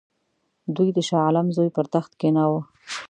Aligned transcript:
دوی 0.75 0.89
د 0.93 0.99
شاه 1.07 1.21
عالم 1.27 1.47
زوی 1.55 1.69
پر 1.75 1.85
تخت 1.93 2.11
کښېناوه. 2.19 2.61